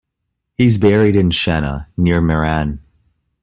[0.57, 2.81] He is buried in Schenna near Meran.